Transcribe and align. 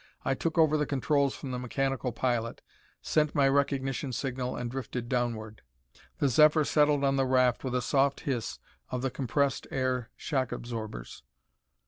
I 0.25 0.33
took 0.33 0.57
over 0.57 0.77
the 0.77 0.87
controls 0.87 1.35
from 1.35 1.51
the 1.51 1.59
mechanical 1.59 2.11
pilot, 2.11 2.63
sent 3.03 3.35
my 3.35 3.47
recognition 3.47 4.11
signal 4.13 4.55
and 4.55 4.71
drifted 4.71 5.07
downward. 5.07 5.61
The 6.17 6.27
Zephyr 6.27 6.65
settled 6.65 7.03
on 7.03 7.17
the 7.17 7.25
raft 7.27 7.63
with 7.63 7.75
a 7.75 7.83
soft 7.83 8.21
hiss 8.21 8.57
of 8.89 9.03
the 9.03 9.11
compressed 9.11 9.67
air 9.69 10.09
shock 10.15 10.51
absorbers. 10.51 11.21